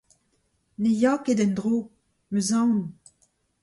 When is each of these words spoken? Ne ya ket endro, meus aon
Ne 0.81 0.89
ya 1.01 1.13
ket 1.23 1.39
endro, 1.45 1.77
meus 2.31 2.49
aon 2.59 2.79